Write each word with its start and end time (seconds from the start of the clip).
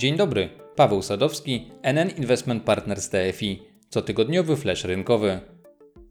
Dzień 0.00 0.16
dobry, 0.16 0.48
Paweł 0.76 1.02
Sadowski, 1.02 1.68
NN 1.82 2.10
Investment 2.10 2.62
Partners 2.62 3.10
TFI, 3.10 3.62
cotygodniowy 3.88 4.56
flash 4.56 4.84
rynkowy. 4.84 5.40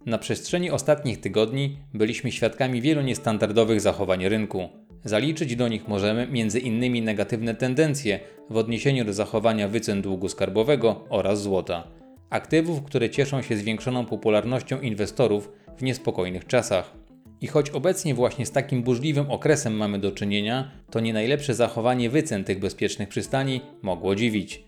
Na 0.05 0.17
przestrzeni 0.17 0.71
ostatnich 0.71 1.19
tygodni 1.19 1.79
byliśmy 1.93 2.31
świadkami 2.31 2.81
wielu 2.81 3.01
niestandardowych 3.01 3.81
zachowań 3.81 4.29
rynku. 4.29 4.69
Zaliczyć 5.03 5.55
do 5.55 5.67
nich 5.67 5.87
możemy 5.87 6.21
m.in. 6.21 7.03
negatywne 7.03 7.55
tendencje 7.55 8.19
w 8.49 8.57
odniesieniu 8.57 9.05
do 9.05 9.13
zachowania 9.13 9.67
wycen 9.67 10.01
długu 10.01 10.29
skarbowego 10.29 11.05
oraz 11.09 11.41
złota. 11.41 11.87
Aktywów, 12.29 12.83
które 12.83 13.09
cieszą 13.09 13.41
się 13.41 13.57
zwiększoną 13.57 14.05
popularnością 14.05 14.81
inwestorów 14.81 15.51
w 15.77 15.83
niespokojnych 15.83 16.47
czasach. 16.47 16.98
I 17.41 17.47
choć 17.47 17.69
obecnie 17.69 18.15
właśnie 18.15 18.45
z 18.45 18.51
takim 18.51 18.83
burzliwym 18.83 19.31
okresem 19.31 19.73
mamy 19.73 19.99
do 19.99 20.11
czynienia, 20.11 20.71
to 20.91 20.99
nie 20.99 21.13
najlepsze 21.13 21.53
zachowanie 21.53 22.09
wycen 22.09 22.43
tych 22.43 22.59
bezpiecznych 22.59 23.09
przystani 23.09 23.61
mogło 23.81 24.15
dziwić. 24.15 24.63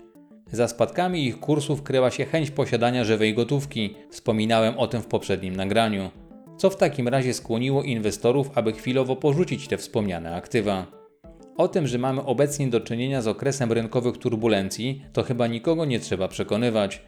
Za 0.52 0.68
spadkami 0.68 1.26
ich 1.26 1.40
kursów 1.40 1.84
kryła 1.84 2.12
się 2.12 2.26
chęć 2.26 2.52
posiadania 2.52 3.04
żywej 3.04 3.34
gotówki. 3.34 3.96
Wspominałem 4.10 4.78
o 4.78 4.88
tym 4.88 5.02
w 5.02 5.08
poprzednim 5.08 5.56
nagraniu. 5.56 6.10
Co 6.58 6.70
w 6.70 6.78
takim 6.78 7.08
razie 7.08 7.34
skłoniło 7.34 7.84
inwestorów, 7.84 8.52
aby 8.56 8.74
chwilowo 8.74 9.16
porzucić 9.16 9.68
te 9.68 9.78
wspomniane 9.78 10.36
aktywa? 10.36 10.88
O 11.58 11.68
tym, 11.68 11.88
że 11.88 11.98
mamy 11.98 12.26
obecnie 12.26 12.68
do 12.68 12.82
czynienia 12.82 13.22
z 13.22 13.28
okresem 13.28 13.72
rynkowych 13.72 14.18
turbulencji, 14.18 15.02
to 15.14 15.24
chyba 15.24 15.48
nikogo 15.48 15.86
nie 15.86 16.00
trzeba 16.00 16.28
przekonywać. 16.28 17.02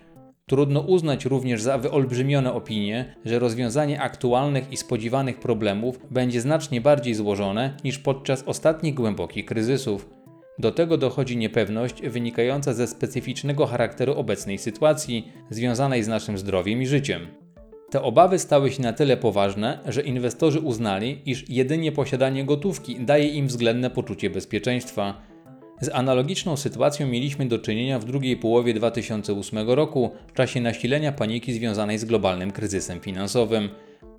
Trudno 0.54 0.80
uznać 0.80 1.26
również 1.26 1.62
za 1.62 1.78
wyolbrzymione 1.78 2.54
opinie, 2.54 3.16
że 3.26 3.40
rozwiązanie 3.40 4.02
aktualnych 4.02 4.72
i 4.72 4.78
spodziewanych 4.78 5.40
problemów 5.40 6.00
będzie 6.12 6.42
znacznie 6.42 6.82
bardziej 6.82 7.14
złożone 7.14 7.78
niż 7.84 8.00
podczas 8.00 8.44
ostatnich 8.44 8.94
głębokich 8.94 9.46
kryzysów. 9.46 10.10
Do 10.60 10.72
tego 10.72 10.98
dochodzi 10.98 11.38
niepewność 11.38 12.02
wynikająca 12.02 12.74
ze 12.74 12.88
specyficznego 12.88 13.66
charakteru 13.66 14.14
obecnej 14.14 14.58
sytuacji, 14.58 15.32
związanej 15.50 16.04
z 16.04 16.08
naszym 16.08 16.38
zdrowiem 16.38 16.82
i 16.82 16.88
życiem. 16.88 17.28
Te 17.92 18.02
obawy 18.02 18.40
stały 18.40 18.72
się 18.72 18.84
na 18.84 18.94
tyle 18.94 19.18
poważne, 19.18 19.80
że 19.88 20.02
inwestorzy 20.02 20.60
uznali, 20.60 21.22
iż 21.26 21.50
jedynie 21.50 21.92
posiadanie 21.92 22.46
gotówki 22.46 23.00
daje 23.00 23.28
im 23.28 23.48
względne 23.48 23.90
poczucie 23.90 24.30
bezpieczeństwa. 24.30 25.33
Z 25.84 25.90
analogiczną 25.94 26.58
sytuacją 26.58 27.08
mieliśmy 27.08 27.46
do 27.46 27.60
czynienia 27.60 28.00
w 28.00 28.06
drugiej 28.06 28.38
połowie 28.38 28.74
2008 28.74 29.70
roku, 29.70 30.12
w 30.28 30.34
czasie 30.34 30.62
nasilenia 30.62 31.12
paniki 31.12 31.54
związanej 31.54 31.98
z 31.98 32.06
globalnym 32.06 32.52
kryzysem 32.52 33.00
finansowym. 33.00 33.70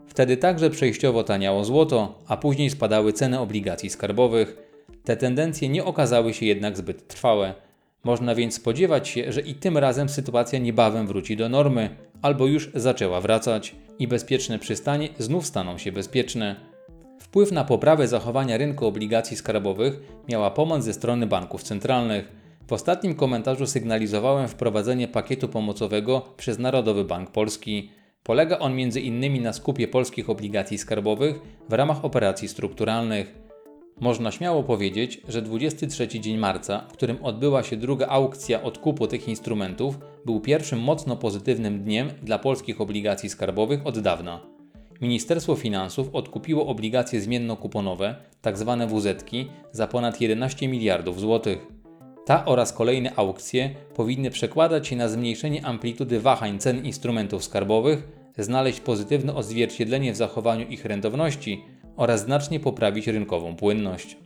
Wtedy 0.07 0.37
także 0.37 0.71
przejściowo 0.71 1.25
taniało 1.25 1.65
złoto, 1.65 2.23
a 2.29 2.37
później 2.37 2.71
spadały 2.71 3.13
ceny 3.13 3.41
obligacji 3.41 3.91
skarbowych. 3.91 4.57
Te 5.05 5.17
tendencje 5.17 5.69
nie 5.69 5.85
okazały 5.85 6.35
się 6.35 6.47
jednak 6.47 6.77
zbyt 6.77 7.09
trwałe. 7.09 7.55
Można 8.05 8.35
więc 8.35 8.55
spodziewać 8.55 9.09
się, 9.09 9.33
że 9.33 9.41
i 9.41 9.55
tym 9.55 9.79
razem 9.79 10.09
sytuacja 10.09 10.59
niebawem 10.59 11.07
wróci 11.07 11.37
do 11.37 11.49
normy, 11.49 11.97
albo 12.23 12.47
już 12.47 12.71
zaczęła 12.75 13.21
wracać 13.21 13.75
i 13.99 14.09
bezpieczne 14.09 14.59
przystanie 14.59 15.09
znów 15.19 15.47
staną 15.47 15.79
się 15.79 15.93
bezpieczne. 15.93 16.74
Wpływ 17.25 17.53
na 17.53 17.65
poprawę 17.65 18.09
zachowania 18.09 18.57
rynku 18.57 18.87
obligacji 18.87 19.37
skarbowych 19.37 20.01
miała 20.29 20.51
pomoc 20.51 20.85
ze 20.85 20.93
strony 20.93 21.27
banków 21.27 21.63
centralnych. 21.63 22.33
W 22.67 22.73
ostatnim 22.73 23.15
komentarzu 23.15 23.67
sygnalizowałem 23.67 24.49
wprowadzenie 24.49 25.09
pakietu 25.09 25.49
pomocowego 25.49 26.23
przez 26.37 26.59
Narodowy 26.59 27.05
Bank 27.05 27.31
Polski. 27.31 27.91
Polega 28.23 28.59
on 28.59 28.73
m.in. 28.73 29.43
na 29.43 29.53
skupie 29.53 29.89
polskich 29.89 30.31
obligacji 30.31 30.79
skarbowych 30.79 31.41
w 31.69 31.73
ramach 31.73 32.05
operacji 32.05 32.49
strukturalnych. 32.49 33.35
Można 34.01 34.31
śmiało 34.31 34.63
powiedzieć, 34.63 35.21
że 35.29 35.43
23 35.43 36.09
dzień 36.09 36.37
marca, 36.39 36.87
w 36.89 36.93
którym 36.93 37.25
odbyła 37.25 37.63
się 37.63 37.77
druga 37.77 38.07
aukcja 38.07 38.63
odkupu 38.63 39.07
tych 39.07 39.29
instrumentów, 39.29 39.99
był 40.25 40.41
pierwszym 40.41 40.81
mocno 40.81 41.17
pozytywnym 41.17 41.83
dniem 41.83 42.11
dla 42.23 42.39
polskich 42.39 42.81
obligacji 42.81 43.29
skarbowych 43.29 43.87
od 43.87 43.99
dawna. 43.99 44.54
Ministerstwo 45.01 45.57
Finansów 45.57 46.09
odkupiło 46.13 46.67
obligacje 46.67 47.21
zmienno-kuponowe, 47.21 48.15
tzw. 48.43 48.77
Tak 48.79 48.89
WZ, 48.89 49.25
za 49.73 49.87
ponad 49.87 50.21
11 50.21 50.69
miliardów 50.69 51.21
złotych. 51.21 51.67
Ta 52.27 52.45
oraz 52.45 52.73
kolejne 52.73 53.15
aukcje 53.17 53.71
powinny 53.95 54.31
przekładać 54.31 54.89
się 54.89 54.97
na 54.97 55.09
zmniejszenie 55.09 55.67
amplitudy 55.67 56.21
wahań 56.21 56.59
cen 56.59 56.85
instrumentów 56.85 57.45
skarbowych, 57.45 58.09
znaleźć 58.39 58.81
pozytywne 58.81 59.35
odzwierciedlenie 59.35 60.13
w 60.13 60.17
zachowaniu 60.17 60.67
ich 60.69 60.85
rentowności 60.85 61.65
oraz 61.97 62.21
znacznie 62.21 62.61
poprawić 62.61 63.07
rynkową 63.07 63.57
płynność. 63.57 64.17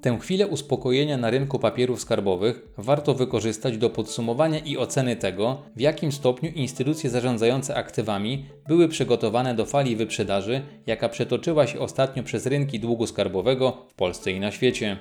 Tę 0.00 0.18
chwilę 0.18 0.46
uspokojenia 0.46 1.16
na 1.16 1.30
rynku 1.30 1.58
papierów 1.58 2.00
skarbowych 2.00 2.68
warto 2.76 3.14
wykorzystać 3.14 3.78
do 3.78 3.90
podsumowania 3.90 4.58
i 4.58 4.76
oceny 4.76 5.16
tego, 5.16 5.62
w 5.76 5.80
jakim 5.80 6.12
stopniu 6.12 6.50
instytucje 6.50 7.10
zarządzające 7.10 7.74
aktywami 7.74 8.44
były 8.68 8.88
przygotowane 8.88 9.54
do 9.54 9.66
fali 9.66 9.96
wyprzedaży, 9.96 10.62
jaka 10.86 11.08
przetoczyła 11.08 11.66
się 11.66 11.78
ostatnio 11.78 12.22
przez 12.22 12.46
rynki 12.46 12.80
długu 12.80 13.06
skarbowego 13.06 13.86
w 13.88 13.94
Polsce 13.94 14.32
i 14.32 14.40
na 14.40 14.50
świecie. 14.50 14.96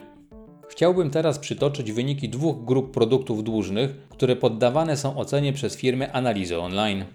Chciałbym 0.69 1.09
teraz 1.09 1.39
przytoczyć 1.39 1.91
wyniki 1.91 2.29
dwóch 2.29 2.65
grup 2.65 2.91
produktów 2.91 3.43
dłużnych, 3.43 4.07
które 4.09 4.35
poddawane 4.35 4.97
są 4.97 5.17
ocenie 5.17 5.53
przez 5.53 5.77
firmy 5.77 6.13
analizy 6.13 6.59
online. 6.59 7.05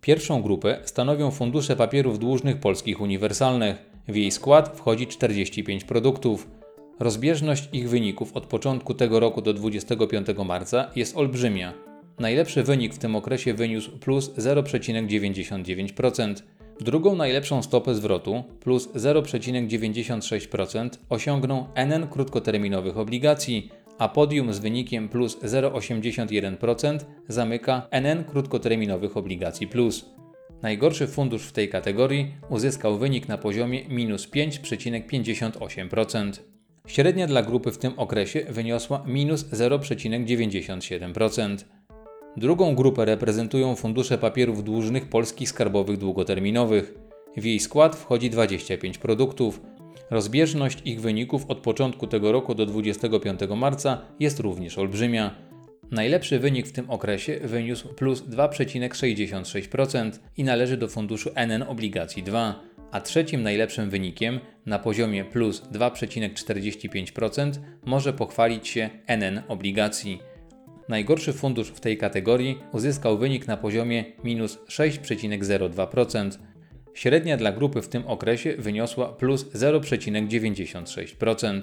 Pierwszą 0.00 0.42
grupę 0.42 0.78
stanowią 0.84 1.30
fundusze 1.30 1.76
papierów 1.76 2.18
dłużnych 2.18 2.56
polskich 2.60 3.00
uniwersalnych. 3.00 3.76
W 4.08 4.16
jej 4.16 4.30
skład 4.30 4.76
wchodzi 4.76 5.06
45 5.06 5.84
produktów. 5.84 6.61
Rozbieżność 7.00 7.68
ich 7.72 7.88
wyników 7.88 8.36
od 8.36 8.46
początku 8.46 8.94
tego 8.94 9.20
roku 9.20 9.42
do 9.42 9.54
25 9.54 10.26
marca 10.44 10.90
jest 10.96 11.16
olbrzymia. 11.16 11.72
Najlepszy 12.18 12.62
wynik 12.62 12.94
w 12.94 12.98
tym 12.98 13.16
okresie 13.16 13.54
wyniósł 13.54 13.98
plus 13.98 14.30
0,99%. 14.30 16.34
Drugą 16.80 17.16
najlepszą 17.16 17.62
stopę 17.62 17.94
zwrotu, 17.94 18.44
plus 18.60 18.88
0,96%, 18.88 20.90
osiągnął 21.08 21.66
NN 21.74 22.06
krótkoterminowych 22.06 22.98
obligacji, 22.98 23.70
a 23.98 24.08
podium 24.08 24.52
z 24.52 24.58
wynikiem 24.58 25.08
plus 25.08 25.38
0,81% 25.42 26.98
zamyka 27.28 27.86
NN 27.90 28.24
krótkoterminowych 28.24 29.16
obligacji 29.16 29.66
plus. 29.66 30.04
Najgorszy 30.62 31.06
fundusz 31.06 31.42
w 31.42 31.52
tej 31.52 31.68
kategorii 31.68 32.34
uzyskał 32.48 32.98
wynik 32.98 33.28
na 33.28 33.38
poziomie 33.38 33.84
minus 33.88 34.28
5,58%. 34.28 36.32
Średnia 36.86 37.26
dla 37.26 37.42
grupy 37.42 37.70
w 37.70 37.78
tym 37.78 37.92
okresie 37.96 38.46
wyniosła 38.48 39.04
minus 39.06 39.44
0,97%. 39.44 41.56
Drugą 42.36 42.74
grupę 42.74 43.04
reprezentują 43.04 43.76
fundusze 43.76 44.18
papierów 44.18 44.64
dłużnych 44.64 45.08
polskich 45.08 45.48
skarbowych 45.48 45.98
długoterminowych. 45.98 46.94
W 47.36 47.44
jej 47.44 47.60
skład 47.60 47.96
wchodzi 47.96 48.30
25 48.30 48.98
produktów. 48.98 49.60
Rozbieżność 50.10 50.78
ich 50.84 51.00
wyników 51.00 51.44
od 51.48 51.58
początku 51.58 52.06
tego 52.06 52.32
roku 52.32 52.54
do 52.54 52.66
25 52.66 53.40
marca 53.56 54.00
jest 54.20 54.40
również 54.40 54.78
olbrzymia. 54.78 55.34
Najlepszy 55.90 56.38
wynik 56.38 56.66
w 56.66 56.72
tym 56.72 56.90
okresie 56.90 57.40
wyniósł 57.44 57.94
plus 57.94 58.22
2,66% 58.22 60.10
i 60.36 60.44
należy 60.44 60.76
do 60.76 60.88
funduszu 60.88 61.30
NN 61.34 61.62
Obligacji 61.62 62.22
2, 62.22 62.60
a 62.92 63.00
trzecim 63.00 63.42
najlepszym 63.42 63.90
wynikiem 63.90 64.40
na 64.66 64.78
poziomie 64.78 65.24
plus 65.24 65.62
2,45% 65.62 67.52
może 67.84 68.12
pochwalić 68.12 68.68
się 68.68 68.90
NN 69.06 69.42
Obligacji. 69.48 70.20
Najgorszy 70.88 71.32
fundusz 71.32 71.68
w 71.68 71.80
tej 71.80 71.98
kategorii 71.98 72.58
uzyskał 72.72 73.18
wynik 73.18 73.46
na 73.46 73.56
poziomie 73.56 74.04
minus 74.24 74.58
6,02%. 74.68 76.30
Średnia 76.94 77.36
dla 77.36 77.52
grupy 77.52 77.82
w 77.82 77.88
tym 77.88 78.06
okresie 78.06 78.54
wyniosła 78.58 79.08
plus 79.08 79.44
0,96%. 79.44 81.60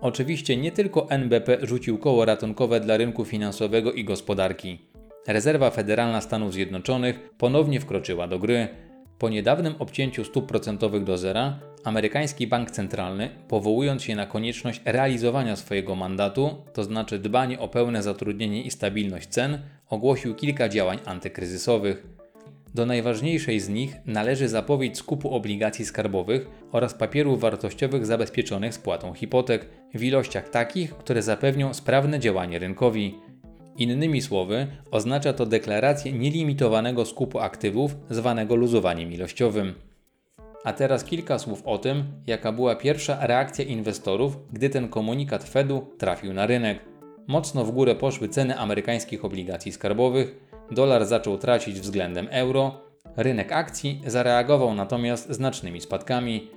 Oczywiście 0.00 0.56
nie 0.56 0.72
tylko 0.72 1.10
NBP 1.10 1.58
rzucił 1.62 1.98
koło 1.98 2.24
ratunkowe 2.24 2.80
dla 2.80 2.96
rynku 2.96 3.24
finansowego 3.24 3.92
i 3.92 4.04
gospodarki. 4.04 4.78
Rezerwa 5.26 5.70
Federalna 5.70 6.20
Stanów 6.20 6.52
Zjednoczonych 6.52 7.30
ponownie 7.38 7.80
wkroczyła 7.80 8.28
do 8.28 8.38
gry. 8.38 8.68
Po 9.22 9.28
niedawnym 9.28 9.74
obcięciu 9.78 10.24
stóp 10.24 10.46
procentowych 10.46 11.04
do 11.04 11.18
zera, 11.18 11.58
amerykański 11.84 12.46
bank 12.46 12.70
centralny, 12.70 13.30
powołując 13.48 14.02
się 14.02 14.16
na 14.16 14.26
konieczność 14.26 14.80
realizowania 14.84 15.56
swojego 15.56 15.94
mandatu, 15.94 16.56
to 16.72 16.84
znaczy 16.84 17.18
dbanie 17.18 17.58
o 17.58 17.68
pełne 17.68 18.02
zatrudnienie 18.02 18.62
i 18.62 18.70
stabilność 18.70 19.28
cen, 19.28 19.58
ogłosił 19.88 20.34
kilka 20.34 20.68
działań 20.68 20.98
antykryzysowych. 21.04 22.06
Do 22.74 22.86
najważniejszej 22.86 23.60
z 23.60 23.68
nich 23.68 23.96
należy 24.06 24.48
zapowiedź 24.48 24.98
skupu 24.98 25.34
obligacji 25.34 25.84
skarbowych 25.84 26.46
oraz 26.72 26.94
papierów 26.94 27.40
wartościowych 27.40 28.06
zabezpieczonych 28.06 28.74
spłatą 28.74 29.14
hipotek 29.14 29.68
w 29.94 30.02
ilościach 30.02 30.48
takich, 30.48 30.96
które 30.96 31.22
zapewnią 31.22 31.74
sprawne 31.74 32.20
działanie 32.20 32.58
rynkowi. 32.58 33.14
Innymi 33.76 34.22
słowy, 34.22 34.66
oznacza 34.90 35.32
to 35.32 35.46
deklarację 35.46 36.12
nielimitowanego 36.12 37.04
skupu 37.04 37.38
aktywów, 37.38 37.96
zwanego 38.10 38.56
luzowaniem 38.56 39.12
ilościowym. 39.12 39.74
A 40.64 40.72
teraz 40.72 41.04
kilka 41.04 41.38
słów 41.38 41.62
o 41.66 41.78
tym, 41.78 42.04
jaka 42.26 42.52
była 42.52 42.76
pierwsza 42.76 43.26
reakcja 43.26 43.64
inwestorów, 43.64 44.38
gdy 44.52 44.70
ten 44.70 44.88
komunikat 44.88 45.44
Fedu 45.44 45.86
trafił 45.98 46.32
na 46.32 46.46
rynek. 46.46 46.78
Mocno 47.26 47.64
w 47.64 47.70
górę 47.70 47.94
poszły 47.94 48.28
ceny 48.28 48.58
amerykańskich 48.58 49.24
obligacji 49.24 49.72
skarbowych, 49.72 50.36
dolar 50.70 51.06
zaczął 51.06 51.38
tracić 51.38 51.80
względem 51.80 52.28
euro, 52.30 52.80
rynek 53.16 53.52
akcji 53.52 54.02
zareagował 54.06 54.74
natomiast 54.74 55.32
znacznymi 55.32 55.80
spadkami. 55.80 56.48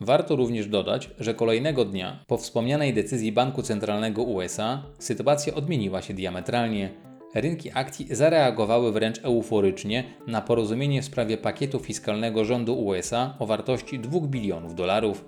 Warto 0.00 0.36
również 0.36 0.68
dodać, 0.68 1.10
że 1.20 1.34
kolejnego 1.34 1.84
dnia 1.84 2.24
po 2.26 2.36
wspomnianej 2.36 2.94
decyzji 2.94 3.32
Banku 3.32 3.62
Centralnego 3.62 4.22
USA 4.22 4.82
sytuacja 4.98 5.54
odmieniła 5.54 6.02
się 6.02 6.14
diametralnie. 6.14 6.90
Rynki 7.34 7.70
akcji 7.74 8.06
zareagowały 8.10 8.92
wręcz 8.92 9.18
euforycznie 9.22 10.04
na 10.26 10.42
porozumienie 10.42 11.02
w 11.02 11.04
sprawie 11.04 11.38
pakietu 11.38 11.78
fiskalnego 11.78 12.44
rządu 12.44 12.84
USA 12.84 13.34
o 13.38 13.46
wartości 13.46 13.98
2 13.98 14.20
bilionów 14.20 14.74
dolarów. 14.74 15.24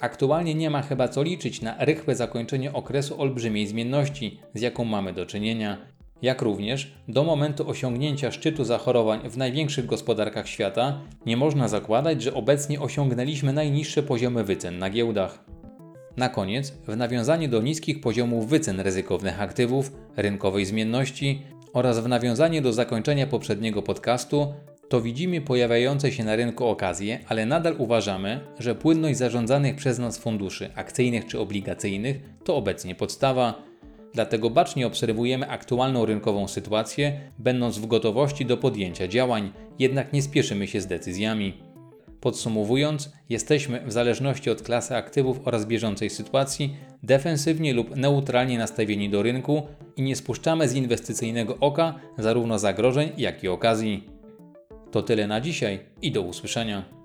Aktualnie 0.00 0.54
nie 0.54 0.70
ma 0.70 0.82
chyba 0.82 1.08
co 1.08 1.22
liczyć 1.22 1.62
na 1.62 1.84
rychłe 1.84 2.16
zakończenie 2.16 2.72
okresu 2.72 3.20
olbrzymiej 3.20 3.66
zmienności, 3.66 4.40
z 4.54 4.60
jaką 4.60 4.84
mamy 4.84 5.12
do 5.12 5.26
czynienia, 5.26 5.78
jak 6.24 6.42
również 6.42 6.92
do 7.08 7.24
momentu 7.24 7.70
osiągnięcia 7.70 8.30
szczytu 8.30 8.64
zachorowań 8.64 9.30
w 9.30 9.36
największych 9.36 9.86
gospodarkach 9.86 10.48
świata 10.48 11.00
nie 11.26 11.36
można 11.36 11.68
zakładać, 11.68 12.22
że 12.22 12.34
obecnie 12.34 12.80
osiągnęliśmy 12.80 13.52
najniższe 13.52 14.02
poziomy 14.02 14.44
wycen 14.44 14.78
na 14.78 14.90
giełdach. 14.90 15.44
Na 16.16 16.28
koniec, 16.28 16.70
w 16.86 16.96
nawiązaniu 16.96 17.48
do 17.48 17.62
niskich 17.62 18.00
poziomów 18.00 18.48
wycen 18.48 18.80
ryzykownych 18.80 19.42
aktywów, 19.42 19.92
rynkowej 20.16 20.66
zmienności 20.66 21.42
oraz 21.72 21.98
w 21.98 22.08
nawiązaniu 22.08 22.62
do 22.62 22.72
zakończenia 22.72 23.26
poprzedniego 23.26 23.82
podcastu, 23.82 24.54
to 24.88 25.00
widzimy 25.00 25.40
pojawiające 25.40 26.12
się 26.12 26.24
na 26.24 26.36
rynku 26.36 26.66
okazje, 26.66 27.18
ale 27.28 27.46
nadal 27.46 27.74
uważamy, 27.78 28.40
że 28.58 28.74
płynność 28.74 29.18
zarządzanych 29.18 29.76
przez 29.76 29.98
nas 29.98 30.18
funduszy 30.18 30.70
akcyjnych 30.74 31.26
czy 31.26 31.40
obligacyjnych 31.40 32.16
to 32.44 32.56
obecnie 32.56 32.94
podstawa. 32.94 33.73
Dlatego 34.14 34.50
bacznie 34.50 34.86
obserwujemy 34.86 35.48
aktualną 35.48 36.06
rynkową 36.06 36.48
sytuację, 36.48 37.20
będąc 37.38 37.78
w 37.78 37.86
gotowości 37.86 38.46
do 38.46 38.56
podjęcia 38.56 39.08
działań, 39.08 39.52
jednak 39.78 40.12
nie 40.12 40.22
spieszymy 40.22 40.66
się 40.66 40.80
z 40.80 40.86
decyzjami. 40.86 41.54
Podsumowując, 42.20 43.12
jesteśmy 43.28 43.80
w 43.86 43.92
zależności 43.92 44.50
od 44.50 44.62
klasy 44.62 44.96
aktywów 44.96 45.40
oraz 45.44 45.66
bieżącej 45.66 46.10
sytuacji 46.10 46.76
defensywnie 47.02 47.74
lub 47.74 47.96
neutralnie 47.96 48.58
nastawieni 48.58 49.10
do 49.10 49.22
rynku 49.22 49.62
i 49.96 50.02
nie 50.02 50.16
spuszczamy 50.16 50.68
z 50.68 50.74
inwestycyjnego 50.74 51.56
oka 51.60 51.94
zarówno 52.18 52.58
zagrożeń, 52.58 53.12
jak 53.16 53.44
i 53.44 53.48
okazji. 53.48 54.08
To 54.90 55.02
tyle 55.02 55.26
na 55.26 55.40
dzisiaj 55.40 55.80
i 56.02 56.12
do 56.12 56.22
usłyszenia. 56.22 57.03